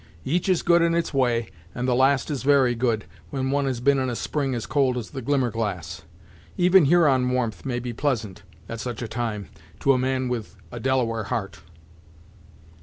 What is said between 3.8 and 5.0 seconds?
in a spring as cold